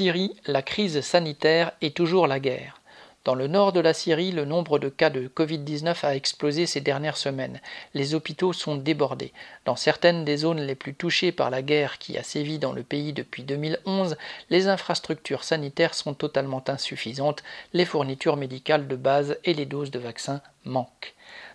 Syrie, 0.00 0.34
la 0.46 0.62
crise 0.62 1.02
sanitaire 1.02 1.72
est 1.82 1.94
toujours 1.94 2.26
la 2.26 2.40
guerre. 2.40 2.80
Dans 3.26 3.34
le 3.34 3.48
nord 3.48 3.74
de 3.74 3.80
la 3.80 3.92
Syrie, 3.92 4.32
le 4.32 4.46
nombre 4.46 4.78
de 4.78 4.88
cas 4.88 5.10
de 5.10 5.28
Covid-19 5.28 6.06
a 6.06 6.16
explosé 6.16 6.64
ces 6.64 6.80
dernières 6.80 7.18
semaines. 7.18 7.60
Les 7.92 8.14
hôpitaux 8.14 8.54
sont 8.54 8.76
débordés. 8.76 9.34
Dans 9.66 9.76
certaines 9.76 10.24
des 10.24 10.38
zones 10.38 10.62
les 10.62 10.74
plus 10.74 10.94
touchées 10.94 11.32
par 11.32 11.50
la 11.50 11.60
guerre 11.60 11.98
qui 11.98 12.16
a 12.16 12.22
sévi 12.22 12.58
dans 12.58 12.72
le 12.72 12.82
pays 12.82 13.12
depuis 13.12 13.42
2011, 13.42 14.16
les 14.48 14.68
infrastructures 14.68 15.44
sanitaires 15.44 15.92
sont 15.92 16.14
totalement 16.14 16.64
insuffisantes, 16.68 17.42
les 17.74 17.84
fournitures 17.84 18.38
médicales 18.38 18.88
de 18.88 18.96
base 18.96 19.36
et 19.44 19.52
les 19.52 19.66
doses 19.66 19.90
de 19.90 19.98
vaccins 19.98 20.40
manquent. 20.64 21.12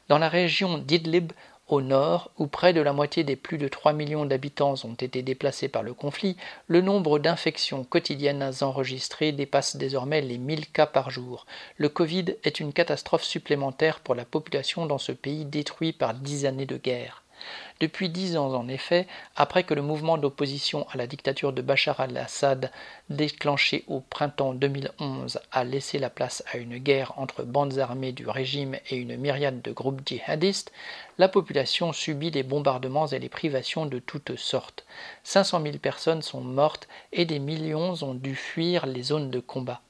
Dans 0.07 0.19
la 0.19 0.29
région 0.29 0.77
d'Idlib, 0.77 1.31
au 1.67 1.81
nord, 1.81 2.31
où 2.37 2.47
près 2.47 2.73
de 2.73 2.81
la 2.81 2.93
moitié 2.93 3.23
des 3.23 3.35
plus 3.35 3.57
de 3.57 3.67
3 3.67 3.93
millions 3.93 4.25
d'habitants 4.25 4.75
ont 4.83 4.93
été 4.93 5.21
déplacés 5.23 5.67
par 5.67 5.81
le 5.81 5.93
conflit, 5.93 6.37
le 6.67 6.81
nombre 6.81 7.17
d'infections 7.17 7.83
quotidiennes 7.83 8.51
enregistrées 8.61 9.31
dépasse 9.31 9.75
désormais 9.75 10.21
les 10.21 10.37
1000 10.37 10.69
cas 10.69 10.85
par 10.85 11.09
jour. 11.09 11.45
Le 11.77 11.89
Covid 11.89 12.35
est 12.43 12.59
une 12.59 12.73
catastrophe 12.73 13.23
supplémentaire 13.23 13.99
pour 13.99 14.15
la 14.15 14.25
population 14.25 14.85
dans 14.85 14.99
ce 14.99 15.11
pays 15.11 15.45
détruit 15.45 15.91
par 15.91 16.13
dix 16.13 16.45
années 16.45 16.67
de 16.67 16.77
guerre. 16.77 17.24
Depuis 17.81 18.09
dix 18.09 18.37
ans, 18.37 18.53
en 18.53 18.67
effet, 18.69 19.05
après 19.35 19.63
que 19.63 19.73
le 19.73 19.81
mouvement 19.81 20.17
d'opposition 20.17 20.87
à 20.91 20.97
la 20.97 21.07
dictature 21.07 21.51
de 21.51 21.61
Bachar 21.61 21.99
al-Assad, 21.99 22.71
déclenché 23.09 23.83
au 23.87 23.99
printemps 23.99 24.53
2011, 24.53 25.39
a 25.51 25.63
laissé 25.63 25.99
la 25.99 26.09
place 26.09 26.43
à 26.51 26.57
une 26.57 26.77
guerre 26.77 27.13
entre 27.17 27.43
bandes 27.43 27.77
armées 27.77 28.13
du 28.13 28.27
régime 28.27 28.77
et 28.89 28.95
une 28.95 29.17
myriade 29.17 29.61
de 29.61 29.71
groupes 29.71 30.01
djihadistes, 30.05 30.71
la 31.17 31.27
population 31.27 31.91
subit 31.91 32.31
les 32.31 32.43
bombardements 32.43 33.07
et 33.07 33.19
les 33.19 33.29
privations 33.29 33.85
de 33.85 33.99
toutes 33.99 34.37
sortes. 34.37 34.85
500 35.23 35.61
000 35.61 35.77
personnes 35.77 36.21
sont 36.21 36.41
mortes 36.41 36.87
et 37.11 37.25
des 37.25 37.39
millions 37.39 37.93
ont 38.03 38.13
dû 38.13 38.35
fuir 38.35 38.85
les 38.85 39.03
zones 39.03 39.29
de 39.29 39.39
combat. 39.39 39.81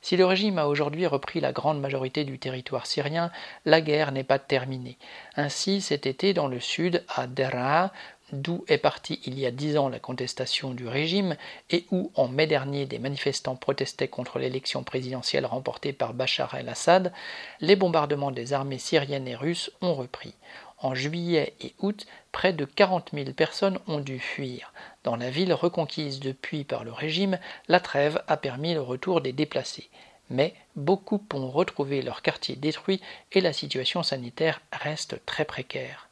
Si 0.00 0.16
le 0.16 0.24
régime 0.26 0.58
a 0.58 0.66
aujourd'hui 0.66 1.06
repris 1.06 1.40
la 1.40 1.52
grande 1.52 1.80
majorité 1.80 2.24
du 2.24 2.38
territoire 2.38 2.86
syrien, 2.86 3.30
la 3.64 3.80
guerre 3.80 4.12
n'est 4.12 4.24
pas 4.24 4.38
terminée. 4.38 4.98
Ainsi, 5.36 5.80
cet 5.80 6.06
été, 6.06 6.34
dans 6.34 6.48
le 6.48 6.60
sud, 6.60 7.04
à 7.08 7.26
Deraa, 7.26 7.92
d'où 8.32 8.64
est 8.66 8.78
partie 8.78 9.20
il 9.24 9.38
y 9.38 9.46
a 9.46 9.50
dix 9.50 9.76
ans 9.76 9.88
la 9.88 9.98
contestation 9.98 10.72
du 10.72 10.88
régime 10.88 11.36
et 11.70 11.84
où, 11.90 12.10
en 12.14 12.28
mai 12.28 12.46
dernier, 12.46 12.86
des 12.86 12.98
manifestants 12.98 13.56
protestaient 13.56 14.08
contre 14.08 14.38
l'élection 14.38 14.82
présidentielle 14.82 15.46
remportée 15.46 15.92
par 15.92 16.14
Bachar 16.14 16.54
el-Assad, 16.54 17.12
les 17.60 17.76
bombardements 17.76 18.30
des 18.30 18.52
armées 18.52 18.78
syriennes 18.78 19.28
et 19.28 19.36
russes 19.36 19.70
ont 19.82 19.94
repris. 19.94 20.34
En 20.78 20.94
juillet 20.94 21.54
et 21.60 21.74
août, 21.78 22.06
près 22.32 22.52
de 22.52 22.64
40 22.64 23.10
000 23.12 23.32
personnes 23.32 23.78
ont 23.86 24.00
dû 24.00 24.18
fuir. 24.18 24.72
Dans 25.04 25.14
la 25.14 25.30
ville 25.30 25.52
reconquise 25.52 26.18
depuis 26.18 26.64
par 26.64 26.82
le 26.82 26.92
régime, 26.92 27.38
la 27.68 27.78
trêve 27.78 28.20
a 28.26 28.36
permis 28.36 28.74
le 28.74 28.80
retour 28.80 29.20
des 29.20 29.32
déplacés. 29.32 29.88
Mais 30.28 30.54
beaucoup 30.74 31.22
ont 31.34 31.50
retrouvé 31.50 32.02
leur 32.02 32.22
quartier 32.22 32.56
détruit 32.56 33.00
et 33.30 33.40
la 33.40 33.52
situation 33.52 34.02
sanitaire 34.02 34.60
reste 34.72 35.24
très 35.24 35.44
précaire. 35.44 36.08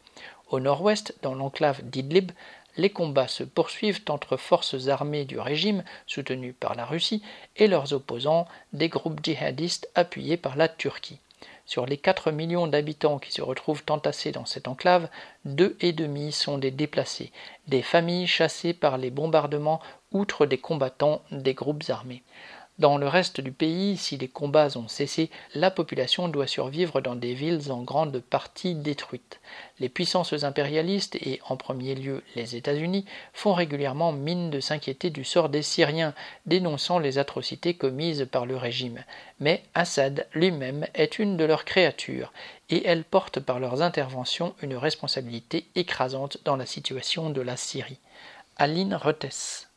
Au 0.50 0.58
nord-ouest, 0.58 1.14
dans 1.22 1.34
l'enclave 1.34 1.80
d'Idlib, 1.84 2.32
les 2.76 2.90
combats 2.90 3.28
se 3.28 3.44
poursuivent 3.44 4.02
entre 4.08 4.36
forces 4.36 4.88
armées 4.88 5.24
du 5.24 5.38
régime, 5.38 5.84
soutenues 6.08 6.52
par 6.52 6.74
la 6.74 6.84
Russie, 6.84 7.22
et 7.56 7.68
leurs 7.68 7.92
opposants, 7.92 8.48
des 8.72 8.88
groupes 8.88 9.20
djihadistes 9.22 9.88
appuyés 9.94 10.36
par 10.36 10.56
la 10.56 10.68
Turquie. 10.68 11.20
Sur 11.66 11.86
les 11.86 11.98
4 11.98 12.32
millions 12.32 12.66
d'habitants 12.66 13.20
qui 13.20 13.30
se 13.30 13.42
retrouvent 13.42 13.84
entassés 13.88 14.32
dans 14.32 14.44
cette 14.44 14.66
enclave, 14.66 15.08
deux 15.44 15.76
et 15.80 15.92
demi 15.92 16.32
sont 16.32 16.58
des 16.58 16.72
déplacés, 16.72 17.30
des 17.68 17.82
familles 17.82 18.26
chassées 18.26 18.74
par 18.74 18.98
les 18.98 19.10
bombardements 19.10 19.80
outre 20.10 20.46
des 20.46 20.58
combattants 20.58 21.22
des 21.30 21.54
groupes 21.54 21.84
armés. 21.88 22.24
Dans 22.80 22.96
le 22.96 23.08
reste 23.08 23.42
du 23.42 23.52
pays, 23.52 23.98
si 23.98 24.16
les 24.16 24.26
combats 24.26 24.78
ont 24.78 24.88
cessé, 24.88 25.28
la 25.54 25.70
population 25.70 26.28
doit 26.28 26.46
survivre 26.46 27.02
dans 27.02 27.14
des 27.14 27.34
villes 27.34 27.70
en 27.70 27.82
grande 27.82 28.20
partie 28.20 28.74
détruites. 28.74 29.38
Les 29.80 29.90
puissances 29.90 30.44
impérialistes, 30.44 31.16
et 31.16 31.42
en 31.46 31.58
premier 31.58 31.94
lieu 31.94 32.22
les 32.36 32.56
États-Unis, 32.56 33.04
font 33.34 33.52
régulièrement 33.52 34.12
mine 34.12 34.48
de 34.48 34.60
s'inquiéter 34.60 35.10
du 35.10 35.24
sort 35.24 35.50
des 35.50 35.60
Syriens, 35.60 36.14
dénonçant 36.46 36.98
les 36.98 37.18
atrocités 37.18 37.74
commises 37.74 38.26
par 38.32 38.46
le 38.46 38.56
régime. 38.56 39.04
Mais 39.40 39.62
Assad 39.74 40.26
lui-même 40.32 40.86
est 40.94 41.18
une 41.18 41.36
de 41.36 41.44
leurs 41.44 41.66
créatures, 41.66 42.32
et 42.70 42.86
elles 42.86 43.04
portent 43.04 43.40
par 43.40 43.60
leurs 43.60 43.82
interventions 43.82 44.54
une 44.62 44.74
responsabilité 44.74 45.66
écrasante 45.74 46.38
dans 46.46 46.56
la 46.56 46.64
situation 46.64 47.28
de 47.28 47.42
la 47.42 47.58
Syrie. 47.58 47.98
Aline 48.56 48.94
Retes 48.94 49.68